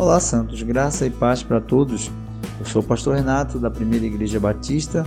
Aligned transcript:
Olá, 0.00 0.18
Santos, 0.18 0.62
graça 0.62 1.04
e 1.04 1.10
paz 1.10 1.42
para 1.42 1.60
todos. 1.60 2.10
Eu 2.58 2.64
sou 2.64 2.80
o 2.80 2.84
pastor 2.84 3.16
Renato, 3.16 3.58
da 3.58 3.70
Primeira 3.70 4.06
Igreja 4.06 4.40
Batista. 4.40 5.04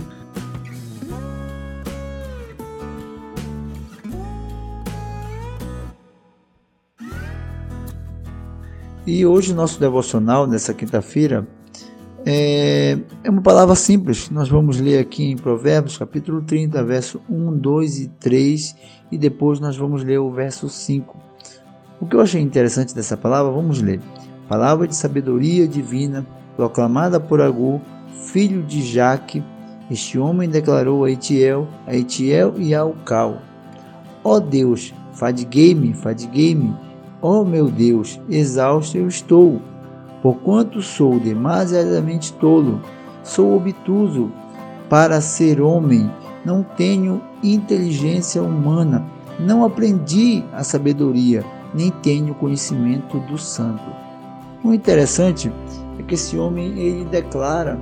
E 9.04 9.26
hoje, 9.26 9.52
nosso 9.52 9.80
devocional, 9.80 10.46
nessa 10.46 10.72
quinta-feira, 10.72 11.44
é, 12.24 12.96
é 13.24 13.30
uma 13.30 13.42
palavra 13.42 13.74
simples. 13.74 14.30
Nós 14.30 14.48
vamos 14.48 14.78
ler 14.78 15.00
aqui 15.00 15.24
em 15.24 15.36
Provérbios, 15.36 15.98
capítulo 15.98 16.40
30, 16.40 16.84
verso 16.84 17.20
1, 17.28 17.58
2 17.58 17.98
e 17.98 18.08
3, 18.20 18.76
e 19.10 19.18
depois 19.18 19.58
nós 19.58 19.76
vamos 19.76 20.04
ler 20.04 20.18
o 20.18 20.30
verso 20.30 20.68
5. 20.68 21.18
O 22.00 22.06
que 22.06 22.14
eu 22.14 22.20
achei 22.20 22.40
interessante 22.40 22.94
dessa 22.94 23.16
palavra, 23.16 23.50
vamos 23.50 23.82
ler 23.82 24.00
palavra 24.48 24.86
de 24.86 24.94
sabedoria 24.94 25.66
divina, 25.66 26.26
proclamada 26.56 27.18
por 27.18 27.40
Agur, 27.40 27.80
filho 28.26 28.62
de 28.62 28.82
Jaque. 28.82 29.42
Este 29.90 30.18
homem 30.18 30.48
declarou 30.48 31.04
a 31.04 31.10
Etiel, 31.10 31.68
a 31.86 31.94
Etiel 31.94 32.54
e 32.56 32.74
a 32.74 32.84
Ucal: 32.84 33.38
Ó 34.22 34.36
oh 34.36 34.40
Deus, 34.40 34.94
fadiguei-me, 35.12 35.94
fadiguei-me. 35.94 36.74
Ó 37.20 37.40
oh 37.40 37.44
meu 37.44 37.70
Deus, 37.70 38.20
exausto 38.28 38.98
eu 38.98 39.08
estou, 39.08 39.60
porquanto 40.22 40.82
sou 40.82 41.18
demasiadamente 41.18 42.32
tolo, 42.34 42.80
sou 43.22 43.56
obtuso 43.56 44.30
para 44.88 45.20
ser 45.20 45.60
homem, 45.60 46.10
não 46.44 46.62
tenho 46.62 47.22
inteligência 47.42 48.42
humana, 48.42 49.04
não 49.40 49.64
aprendi 49.64 50.44
a 50.52 50.62
sabedoria, 50.62 51.44
nem 51.74 51.90
tenho 51.90 52.34
conhecimento 52.34 53.18
do 53.20 53.38
santo. 53.38 54.03
O 54.64 54.72
interessante 54.72 55.52
é 55.98 56.02
que 56.02 56.14
esse 56.14 56.38
homem 56.38 56.78
ele 56.78 57.04
declara: 57.04 57.78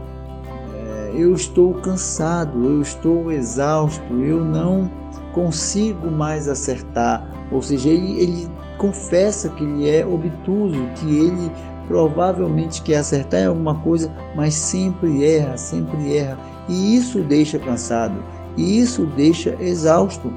é, 0.75 1.13
Eu 1.15 1.33
estou 1.33 1.75
cansado, 1.75 2.59
eu 2.65 2.83
estou 2.83 3.31
exausto, 3.31 4.03
eu 4.15 4.45
não 4.45 4.91
consigo 5.33 6.11
mais 6.11 6.49
acertar. 6.49 7.25
Ou 7.53 7.63
seja, 7.63 7.89
ele, 7.89 8.21
ele 8.21 8.51
confessa 8.79 9.49
que 9.51 9.63
ele 9.63 9.89
é 9.89 10.05
obtuso, 10.05 10.85
que 10.97 11.07
ele 11.07 11.53
provavelmente 11.87 12.83
quer 12.83 12.97
acertar 12.97 13.43
em 13.43 13.47
alguma 13.47 13.77
coisa, 13.77 14.11
mas 14.35 14.53
sempre 14.55 15.25
erra, 15.25 15.57
sempre 15.57 16.17
erra. 16.17 16.37
E 16.69 16.97
isso 16.97 17.21
deixa 17.21 17.61
cansado, 17.61 18.21
e 18.57 18.81
isso 18.81 19.07
deixa 19.15 19.57
exausto. 19.61 20.33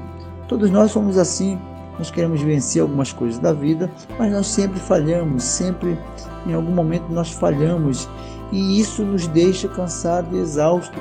Todos 0.46 0.70
nós 0.70 0.92
somos 0.92 1.18
assim. 1.18 1.58
Nós 1.98 2.10
queremos 2.10 2.40
vencer 2.40 2.82
algumas 2.82 3.12
coisas 3.12 3.38
da 3.38 3.52
vida, 3.52 3.90
mas 4.18 4.32
nós 4.32 4.46
sempre 4.46 4.78
falhamos, 4.78 5.42
sempre 5.42 5.98
em 6.46 6.54
algum 6.54 6.72
momento 6.72 7.06
nós 7.10 7.30
falhamos 7.30 8.08
e 8.52 8.78
isso 8.80 9.02
nos 9.02 9.26
deixa 9.26 9.68
cansado 9.68 10.36
e 10.36 10.38
exausto. 10.38 10.98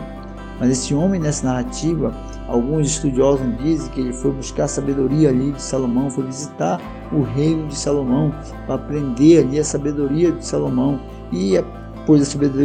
Mas 0.59 0.69
esse 0.69 0.95
homem 0.95 1.19
nessa 1.19 1.45
narrativa, 1.45 2.13
alguns 2.47 2.87
estudiosos 2.87 3.45
dizem 3.57 3.91
que 3.91 3.99
ele 3.99 4.13
foi 4.13 4.31
buscar 4.31 4.67
sabedoria 4.67 5.29
ali 5.29 5.52
de 5.52 5.61
Salomão, 5.61 6.09
foi 6.09 6.23
visitar 6.25 6.79
o 7.11 7.21
reino 7.21 7.67
de 7.67 7.75
Salomão 7.75 8.33
para 8.65 8.75
aprender 8.75 9.39
ali 9.43 9.59
a 9.59 9.63
sabedoria 9.63 10.31
de 10.31 10.45
Salomão. 10.45 10.99
E 11.31 11.61
pois 12.05 12.21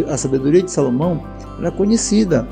a 0.08 0.16
sabedoria 0.16 0.62
de 0.62 0.70
Salomão 0.70 1.20
era 1.58 1.70
conhecida 1.72 2.46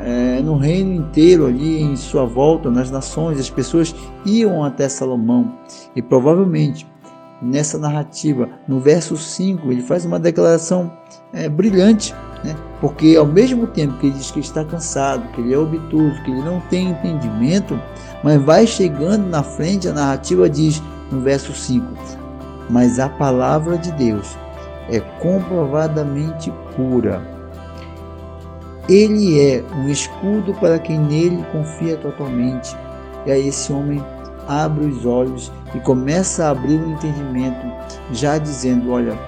é, 0.00 0.40
no 0.40 0.56
reino 0.56 0.92
inteiro, 0.92 1.46
ali 1.46 1.82
em 1.82 1.96
sua 1.96 2.24
volta, 2.24 2.70
nas 2.70 2.90
nações, 2.90 3.38
as 3.40 3.50
pessoas 3.50 3.94
iam 4.24 4.62
até 4.62 4.88
Salomão 4.88 5.52
e 5.94 6.02
provavelmente 6.02 6.86
nessa 7.40 7.78
narrativa, 7.78 8.48
no 8.66 8.80
verso 8.80 9.16
5, 9.16 9.70
ele 9.70 9.82
faz 9.82 10.04
uma 10.04 10.18
declaração 10.18 10.90
é, 11.32 11.48
brilhante, 11.48 12.14
né? 12.42 12.56
porque 12.80 13.16
ao 13.16 13.26
mesmo 13.26 13.66
tempo 13.66 13.98
que 13.98 14.06
ele 14.06 14.16
diz 14.16 14.30
que 14.30 14.40
está 14.40 14.64
cansado, 14.64 15.28
que 15.32 15.40
ele 15.40 15.52
é 15.52 15.58
obtuso, 15.58 16.22
que 16.22 16.30
ele 16.30 16.42
não 16.42 16.60
tem 16.70 16.90
entendimento, 16.90 17.78
mas 18.22 18.40
vai 18.42 18.66
chegando 18.66 19.26
na 19.26 19.42
frente, 19.42 19.88
a 19.88 19.92
narrativa 19.92 20.48
diz 20.48 20.82
no 21.10 21.20
verso 21.20 21.52
5: 21.52 21.84
Mas 22.70 22.98
a 22.98 23.08
palavra 23.08 23.76
de 23.76 23.92
Deus 23.92 24.36
é 24.88 25.00
comprovadamente 25.20 26.52
pura. 26.74 27.35
Ele 28.88 29.40
é 29.40 29.64
um 29.74 29.88
escudo 29.88 30.54
para 30.54 30.78
quem 30.78 30.98
nele 30.98 31.44
confia 31.50 31.96
totalmente. 31.96 32.76
E 33.26 33.32
aí 33.32 33.48
esse 33.48 33.72
homem 33.72 34.02
abre 34.46 34.86
os 34.86 35.04
olhos 35.04 35.52
e 35.74 35.80
começa 35.80 36.44
a 36.46 36.50
abrir 36.50 36.80
o 36.80 36.90
entendimento, 36.90 37.66
já 38.12 38.38
dizendo: 38.38 38.92
Olha, 38.92 39.18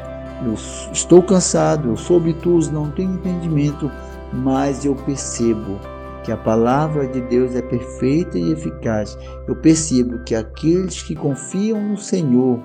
eu 0.45 0.55
estou 0.93 1.23
cansado, 1.23 1.89
eu 1.89 1.97
sou 1.97 2.19
obtuso, 2.19 2.73
não 2.73 2.91
tenho 2.91 3.15
entendimento, 3.15 3.91
mas 4.33 4.85
eu 4.85 4.95
percebo 4.95 5.79
que 6.23 6.31
a 6.31 6.37
palavra 6.37 7.09
de 7.09 7.21
Deus 7.23 7.57
é 7.57 7.63
perfeita 7.63 8.39
e 8.39 8.53
eficaz. 8.53 9.19
Eu 9.49 9.57
percebo 9.57 10.19
que 10.21 10.35
aqueles 10.35 11.03
que 11.03 11.17
confiam 11.17 11.81
no 11.81 11.97
Senhor 11.97 12.61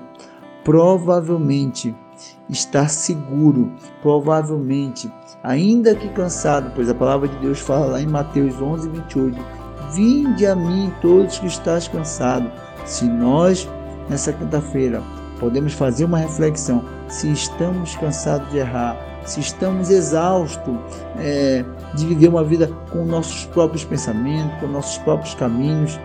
provavelmente 0.62 1.94
está 2.48 2.86
seguro, 2.88 3.72
provavelmente, 4.02 5.10
ainda 5.42 5.94
que 5.94 6.08
cansado, 6.10 6.72
pois 6.74 6.88
a 6.88 6.94
palavra 6.94 7.28
de 7.28 7.36
Deus 7.38 7.60
fala 7.60 7.86
lá 7.86 8.00
em 8.00 8.06
Mateus 8.06 8.60
11, 8.60 8.88
28, 8.88 9.64
Vinde 9.94 10.44
a 10.44 10.56
mim 10.56 10.92
todos 11.00 11.38
que 11.38 11.46
estás 11.46 11.86
cansado. 11.86 12.50
Se 12.84 13.04
nós, 13.04 13.68
nessa 14.08 14.32
quinta-feira, 14.32 15.00
podemos 15.38 15.72
fazer 15.72 16.04
uma 16.04 16.18
reflexão, 16.18 16.84
se 17.08 17.30
estamos 17.30 17.94
cansados 17.96 18.50
de 18.50 18.58
errar, 18.58 18.96
se 19.24 19.38
estamos 19.38 19.90
exaustos 19.90 20.74
é, 21.18 21.64
de 21.94 22.06
viver 22.06 22.28
uma 22.28 22.42
vida 22.42 22.68
com 22.90 23.04
nossos 23.04 23.46
próprios 23.46 23.84
pensamentos, 23.84 24.58
com 24.58 24.66
nossos 24.66 24.98
próprios 24.98 25.34
caminhos, 25.34 25.98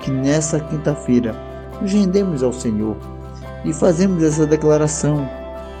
que 0.00 0.10
nessa 0.10 0.58
quinta-feira 0.58 1.34
nos 1.80 1.92
rendemos 1.92 2.42
ao 2.42 2.52
Senhor 2.52 2.96
e 3.64 3.72
fazemos 3.72 4.22
essa 4.22 4.46
declaração. 4.46 5.28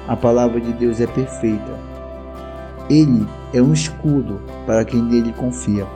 A 0.06 0.14
palavra 0.14 0.60
de 0.60 0.72
Deus 0.74 1.00
é 1.00 1.06
perfeita. 1.06 1.78
Ele 2.90 3.26
é 3.54 3.62
um 3.62 3.72
escudo 3.72 4.40
para 4.66 4.84
quem 4.84 5.02
nele 5.02 5.32
confia. 5.32 5.86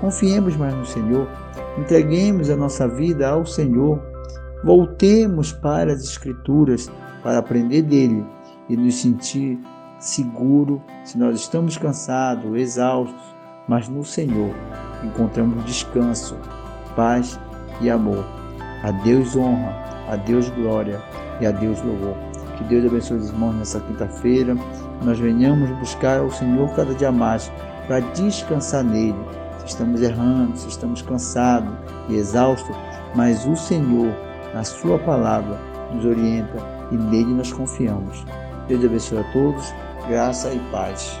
Confiemos 0.00 0.56
mais 0.56 0.74
no 0.74 0.86
Senhor, 0.86 1.28
entreguemos 1.76 2.48
a 2.48 2.56
nossa 2.56 2.88
vida 2.88 3.28
ao 3.28 3.44
Senhor, 3.44 4.00
voltemos 4.64 5.52
para 5.52 5.92
as 5.92 6.02
Escrituras 6.02 6.90
para 7.22 7.38
aprender 7.38 7.82
dele 7.82 8.24
e 8.68 8.76
nos 8.76 8.94
sentir 8.94 9.58
seguro 9.98 10.80
se 11.04 11.18
nós 11.18 11.38
estamos 11.40 11.76
cansados, 11.76 12.56
exaustos, 12.56 13.36
mas 13.68 13.88
no 13.88 14.04
Senhor 14.04 14.54
encontramos 15.04 15.64
descanso, 15.64 16.36
paz 16.96 17.38
e 17.80 17.90
amor. 17.90 18.24
A 18.82 18.90
Deus 18.90 19.36
honra, 19.36 19.74
a 20.08 20.16
Deus 20.16 20.48
glória 20.50 21.02
e 21.40 21.46
a 21.46 21.50
Deus 21.50 21.82
louvor. 21.82 22.27
Que 22.58 22.64
Deus 22.64 22.84
abençoe 22.84 23.16
os 23.16 23.28
irmãos 23.30 23.54
nessa 23.54 23.80
quinta-feira. 23.80 24.54
Nós 25.02 25.18
venhamos 25.18 25.70
buscar 25.78 26.20
o 26.22 26.30
Senhor 26.30 26.68
cada 26.74 26.92
dia 26.94 27.10
mais 27.10 27.50
para 27.86 28.00
descansar 28.00 28.84
nele 28.84 29.16
estamos 29.68 30.02
errando, 30.02 30.56
se 30.56 30.68
estamos 30.68 31.02
cansados 31.02 31.72
e 32.08 32.16
exaustos, 32.16 32.74
mas 33.14 33.46
o 33.46 33.56
Senhor, 33.56 34.12
na 34.54 34.64
Sua 34.64 34.98
palavra, 34.98 35.58
nos 35.92 36.04
orienta 36.04 36.56
e 36.90 36.96
nele 36.96 37.34
nós 37.34 37.52
confiamos. 37.52 38.24
Deus 38.66 38.84
abençoe 38.84 39.18
a 39.18 39.32
todos, 39.32 39.72
graça 40.08 40.52
e 40.52 40.58
paz. 40.70 41.20